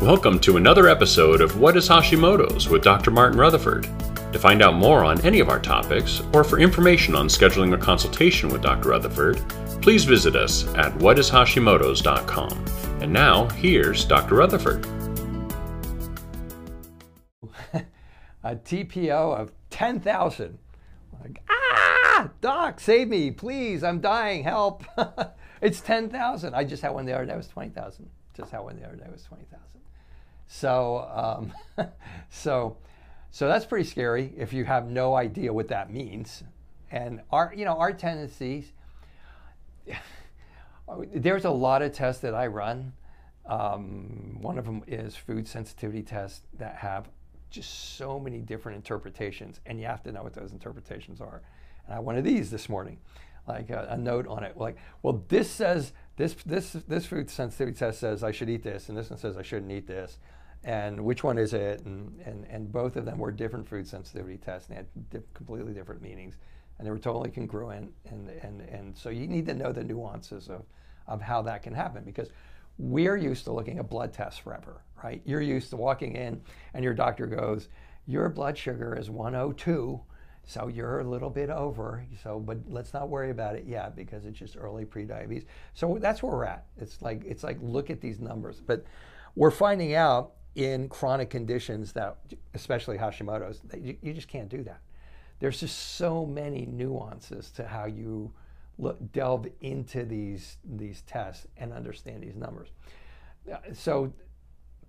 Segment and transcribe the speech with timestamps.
[0.00, 3.10] Welcome to another episode of What is Hashimoto's with Dr.
[3.10, 3.86] Martin Rutherford.
[4.32, 7.76] To find out more on any of our topics, or for information on scheduling a
[7.76, 8.88] consultation with Dr.
[8.88, 9.46] Rutherford,
[9.82, 13.02] please visit us at whatishashimoto's.com.
[13.02, 14.36] And now, here's Dr.
[14.36, 14.86] Rutherford.
[18.42, 20.58] a TPO of 10,000.
[21.22, 24.82] Like, ah, doc, save me, please, I'm dying, help.
[25.60, 26.54] it's 10,000.
[26.54, 28.08] I just had one the other day, it was 20,000.
[28.34, 29.60] Just had one the other day, it was 20,000.
[30.52, 31.08] So,
[31.78, 31.86] um,
[32.28, 32.76] so,
[33.30, 36.42] so that's pretty scary if you have no idea what that means.
[36.90, 38.72] And our, you know, our tendencies,
[41.14, 42.92] there's a lot of tests that I run.
[43.46, 47.08] Um, one of them is food sensitivity tests that have
[47.50, 51.42] just so many different interpretations, and you have to know what those interpretations are.
[51.84, 52.98] And I have one of these this morning,
[53.46, 57.78] like a, a, note on it, like, well, this says this this this food sensitivity
[57.78, 60.18] test says I should eat this, and this one says I shouldn't eat this,
[60.64, 61.84] and which one is it?
[61.84, 65.26] And and and both of them were different food sensitivity tests, and they had di-
[65.34, 66.36] completely different meanings,
[66.78, 70.48] and they were totally congruent, and and and so you need to know the nuances
[70.48, 70.64] of
[71.06, 72.30] of how that can happen because
[72.78, 75.20] we're used to looking at blood tests forever, right?
[75.24, 76.40] You're used to walking in
[76.72, 77.68] and your doctor goes,
[78.06, 80.00] Your blood sugar is 102,
[80.46, 82.04] so you're a little bit over.
[82.22, 85.44] So, but let's not worry about it yet because it's just early prediabetes.
[85.74, 86.64] So that's where we're at.
[86.78, 88.60] It's like it's like look at these numbers.
[88.64, 88.84] But
[89.36, 92.16] we're finding out in chronic conditions that,
[92.54, 94.80] especially Hashimoto's, you, just can't do that.
[95.38, 98.32] There's just so many nuances to how you
[98.78, 102.68] look, delve into these, these tests and understand these numbers.
[103.50, 104.12] Uh, so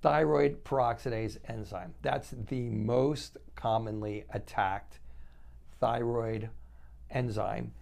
[0.00, 5.00] thyroid peroxidase enzyme, that's the most commonly attacked
[5.80, 6.48] thyroid
[7.10, 7.72] enzyme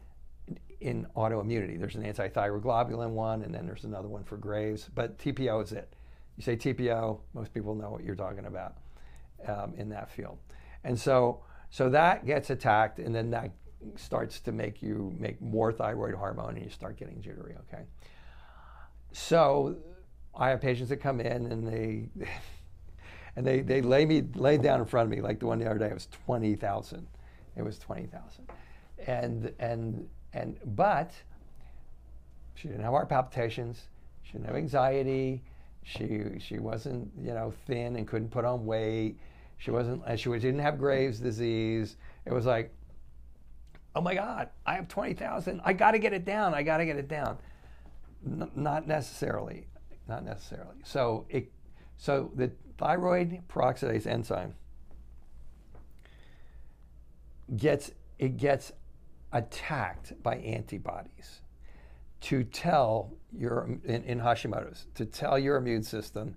[0.80, 1.78] in autoimmunity.
[1.78, 5.94] There's an antithyroglobulin one, and then there's another one for Graves, but TPO is it.
[6.41, 8.78] You say TPO, most people know what you're talking about
[9.46, 10.38] um, in that field.
[10.84, 13.50] And so, so that gets attacked, and then that
[13.97, 17.82] starts to make you make more thyroid hormone and you start getting jittery, okay?
[19.12, 19.76] So
[20.34, 22.09] I have patients that come in and they
[23.37, 25.66] and they, they lay me lay down in front of me like the one the
[25.66, 27.06] other day it was 20,000.
[27.54, 28.48] It was 20,000.
[29.06, 31.12] And and and but
[32.54, 33.88] she didn't have heart palpitations,
[34.22, 35.43] she didn't have anxiety,
[35.82, 39.18] she she wasn't, you know, thin and couldn't put on weight.
[39.58, 41.96] She wasn't she didn't have Graves disease.
[42.24, 42.72] It was like
[43.94, 45.60] oh my God, I have 20,000.
[45.64, 46.54] I got to get it down.
[46.54, 47.38] I got to get it down.
[48.24, 49.66] N- not necessarily.
[50.08, 50.76] Not necessarily.
[50.84, 51.50] So it,
[51.96, 54.54] so the thyroid peroxidase enzyme
[57.56, 58.72] gets it gets
[59.32, 61.40] attacked by antibodies
[62.22, 66.36] to tell your in, in Hashimoto's to tell your immune system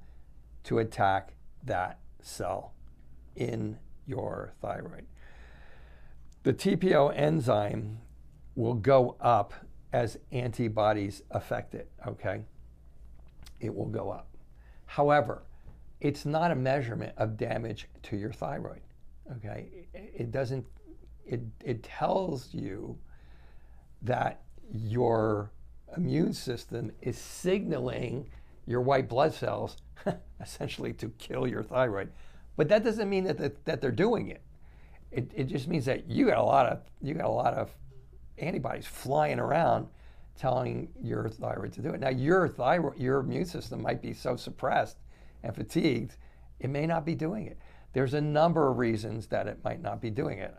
[0.64, 1.34] to attack
[1.66, 2.74] that cell
[3.36, 5.06] in your thyroid.
[6.44, 8.00] The TPO enzyme
[8.56, 9.54] will go up
[9.94, 12.42] as antibodies affect it, okay?
[13.60, 14.28] It will go up.
[14.86, 15.44] However,
[16.02, 18.82] it's not a measurement of damage to your thyroid,
[19.38, 19.88] okay?
[19.94, 20.66] It doesn't,
[21.26, 22.98] it, it tells you
[24.02, 25.52] that your
[25.96, 28.30] immune system is signaling
[28.66, 29.78] your white blood cells
[30.42, 32.12] essentially to kill your thyroid.
[32.56, 34.42] But that doesn't mean that, that, that they're doing it
[35.14, 37.72] it, it just means that you got a lot of you got a lot of
[38.40, 39.88] antibodies flying around
[40.36, 42.00] telling your thyroid to do it.
[42.00, 44.98] Now your thyroid your immune system might be so suppressed
[45.44, 46.16] and fatigued,
[46.60, 47.60] it may not be doing it.
[47.94, 50.56] There's a number of reasons that it might not be doing it.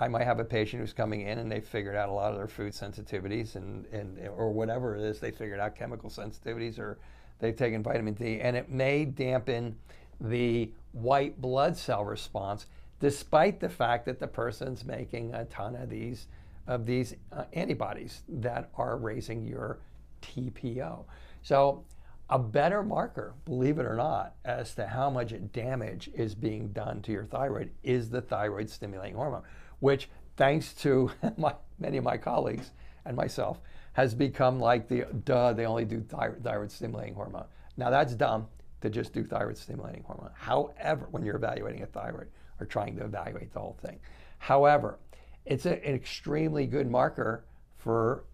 [0.00, 2.38] I might have a patient who's coming in and they figured out a lot of
[2.38, 6.98] their food sensitivities and, and or whatever it is, they figured out chemical sensitivities or
[7.38, 9.76] they've taken vitamin D and it may dampen
[10.20, 12.66] the white blood cell response
[12.98, 16.26] despite the fact that the person's making a ton of these
[16.66, 19.78] of these uh, antibodies that are raising your
[20.22, 21.04] TPO.
[21.42, 21.84] So
[22.30, 27.02] a better marker, believe it or not, as to how much damage is being done
[27.02, 29.42] to your thyroid is the thyroid stimulating hormone,
[29.80, 32.70] which thanks to my, many of my colleagues
[33.04, 33.60] and myself
[33.92, 37.46] has become like the duh, they only do thyroid, thyroid stimulating hormone.
[37.76, 38.46] Now that's dumb
[38.80, 40.30] to just do thyroid stimulating hormone.
[40.34, 42.28] However, when you're evaluating a thyroid,
[42.60, 43.98] or trying to evaluate the whole thing.
[44.38, 44.98] However,
[45.46, 47.44] it's a, an extremely good marker
[47.78, 48.24] for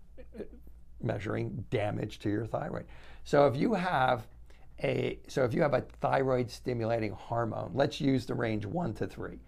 [1.03, 2.87] measuring damage to your thyroid.
[3.25, 4.27] So if you have
[4.83, 9.07] a so if you have a thyroid stimulating hormone, let's use the range 1 to
[9.07, 9.39] 3.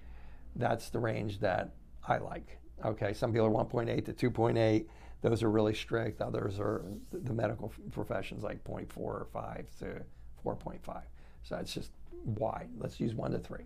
[0.56, 1.74] That's the range that
[2.06, 2.58] I like.
[2.84, 4.86] Okay, some people are 1.8 to 2.8.
[5.20, 6.20] Those are really strict.
[6.20, 10.02] Others are the medical professions like 0.4 or 5 to
[10.44, 11.02] 4.5.
[11.42, 11.90] So it's just
[12.24, 12.68] wide.
[12.78, 13.64] Let's use one to three.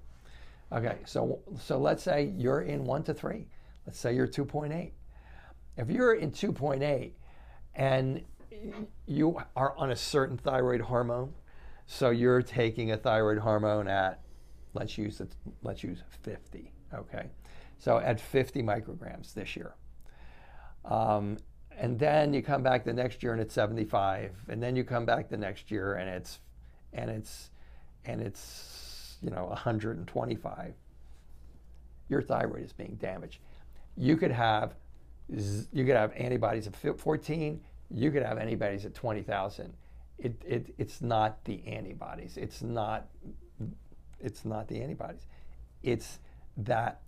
[0.72, 3.48] Okay, so so let's say you're in one to three.
[3.86, 4.90] Let's say you're 2.8.
[5.76, 7.12] If you're in 2.8
[7.74, 8.22] and
[9.06, 11.32] you are on a certain thyroid hormone,
[11.86, 14.20] so you're taking a thyroid hormone at
[14.74, 15.20] let's use
[15.62, 16.72] let's use 50.
[16.94, 17.30] Okay,
[17.78, 19.74] so at 50 micrograms this year.
[20.84, 21.38] Um,
[21.78, 25.06] and then you come back the next year and it's 75, and then you come
[25.06, 26.40] back the next year and it's
[26.92, 27.50] and it's
[28.04, 30.74] and it's you know 125.
[32.08, 33.38] Your thyroid is being damaged.
[33.96, 34.74] You could have
[35.28, 37.60] you could have antibodies at 14.
[37.90, 39.74] You could have antibodies at 20,000.
[40.18, 42.36] It, it, it's not the antibodies.
[42.36, 43.08] It's not
[44.22, 45.26] it's not the antibodies.
[45.82, 46.20] It's
[46.58, 47.00] that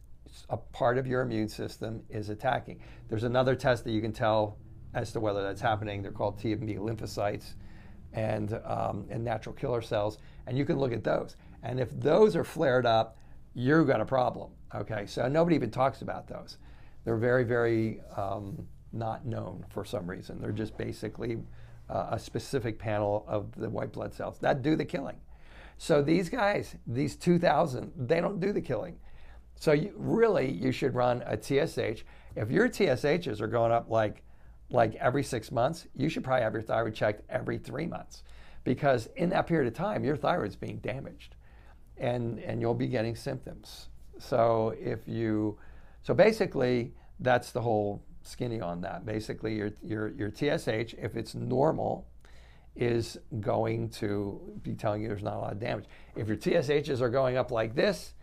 [0.50, 2.80] a part of your immune system is attacking.
[3.08, 4.58] There's another test that you can tell
[4.94, 6.02] as to whether that's happening.
[6.02, 7.54] They're called T and B lymphocytes
[8.12, 11.36] and, um, and natural killer cells, and you can look at those.
[11.62, 13.16] And if those are flared up,
[13.54, 14.50] you've got a problem.
[14.74, 16.58] Okay, so nobody even talks about those.
[17.04, 20.40] They're very, very um, not known for some reason.
[20.40, 21.38] They're just basically
[21.90, 25.16] uh, a specific panel of the white blood cells that do the killing.
[25.76, 28.98] So these guys, these 2,000, they don't do the killing.
[29.56, 32.04] So you, really, you should run a TSH.
[32.36, 34.22] If your TSHs are going up like
[34.70, 38.22] like every six months, you should probably have your thyroid checked every three months,
[38.64, 41.36] because in that period of time, your thyroid's being damaged,
[41.98, 43.88] and and you'll be getting symptoms.
[44.18, 45.58] So if you,
[46.04, 49.04] so basically, that's the whole skinny on that.
[49.04, 52.06] Basically, your your your TSH, if it's normal,
[52.76, 55.86] is going to be telling you there's not a lot of damage.
[56.14, 58.14] If your TSHs are going up like this,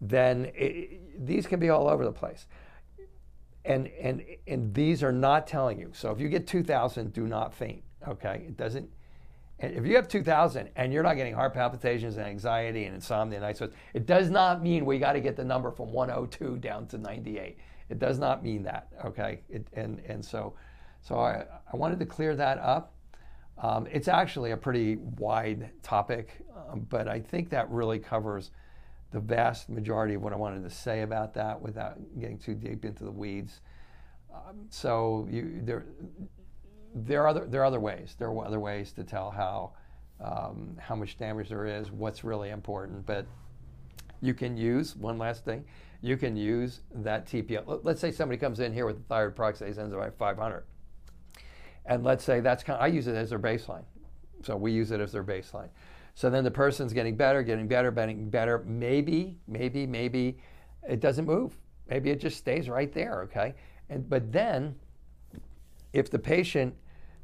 [0.00, 2.46] then it, these can be all over the place.
[3.64, 5.90] And, and, and these are not telling you.
[5.92, 8.44] So if you get 2,000, do not faint, okay?
[8.46, 8.88] It doesn't,
[9.58, 13.56] if you have 2,000 and you're not getting heart palpitations and anxiety and insomnia and
[13.56, 16.98] sweats, it does not mean we got to get the number from 102 down to
[16.98, 17.58] 98.
[17.88, 19.40] It does not mean that, okay?
[19.48, 20.54] It, and, and so,
[21.00, 22.92] so I, I wanted to clear that up.
[23.58, 28.50] Um, it's actually a pretty wide topic, um, but I think that really covers
[29.12, 32.84] the vast majority of what I wanted to say about that without getting too deep
[32.84, 33.60] into the weeds.
[34.34, 35.86] Um, so you, there,
[37.04, 38.16] there are other there are other ways.
[38.18, 39.72] There are other ways to tell how
[40.20, 43.04] um, how much damage there is, what's really important.
[43.04, 43.26] But
[44.22, 45.64] you can use one last thing.
[46.00, 47.80] You can use that TPO.
[47.82, 50.64] Let's say somebody comes in here with a thyroid peroxidase enzyme 500,
[51.84, 52.78] and let's say that's kind.
[52.78, 53.84] Of, I use it as their baseline.
[54.42, 55.68] So we use it as their baseline.
[56.14, 58.64] So then the person's getting better, getting better, getting better.
[58.66, 60.38] Maybe, maybe, maybe
[60.88, 61.58] it doesn't move.
[61.90, 63.54] Maybe it just stays right there, okay?
[63.90, 64.76] And but then
[65.92, 66.74] if the patient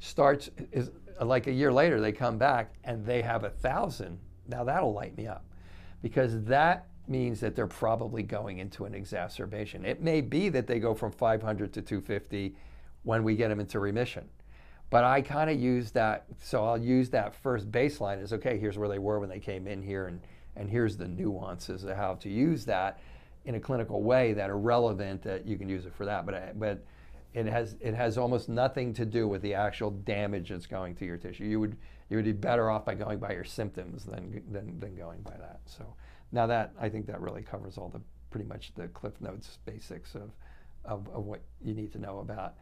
[0.02, 0.90] starts is
[1.20, 4.18] uh, like a year later they come back and they have a thousand,
[4.48, 5.44] now that'll light me up.
[6.02, 9.84] Because that means that they're probably going into an exacerbation.
[9.84, 12.54] It may be that they go from 500 to 250
[13.04, 14.28] when we get them into remission.
[14.90, 18.76] But I kind of use that, so I'll use that first baseline as okay, here's
[18.76, 20.20] where they were when they came in here, and,
[20.56, 22.98] and here's the nuances of how to use that
[23.44, 26.26] in a clinical way that are relevant that you can use it for that.
[26.26, 26.84] But, but
[27.34, 31.04] it, has, it has almost nothing to do with the actual damage that's going to
[31.04, 31.44] your tissue.
[31.44, 31.76] You would,
[32.10, 35.36] you would be better off by going by your symptoms than, than, than going by
[35.38, 35.60] that.
[35.64, 35.94] So
[36.30, 40.14] now that, I think that really covers all the pretty much the Cliff Notes basics
[40.14, 40.30] of,
[40.84, 42.54] of, of what you need to know about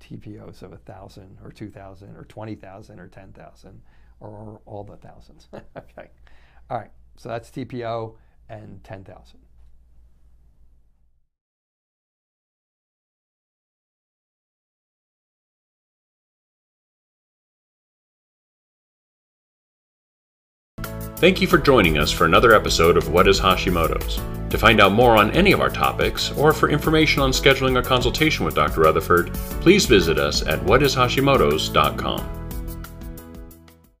[0.00, 3.82] TPOs of a 1,000 or 2,000 or 20,000 or 10,000
[4.20, 5.48] or all the thousands.
[5.76, 6.08] okay.
[6.70, 6.90] All right.
[7.16, 8.14] So that's TPO
[8.48, 9.38] and 10,000.
[21.16, 24.20] Thank you for joining us for another episode of What is Hashimoto's.
[24.50, 27.82] To find out more on any of our topics, or for information on scheduling a
[27.82, 28.82] consultation with Dr.
[28.82, 29.32] Rutherford,
[29.62, 32.35] please visit us at whatishashimoto's.com.